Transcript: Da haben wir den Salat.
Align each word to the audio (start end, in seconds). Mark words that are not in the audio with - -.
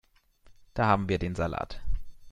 Da 0.73 0.87
haben 0.87 1.09
wir 1.09 1.19
den 1.19 1.35
Salat. 1.35 1.79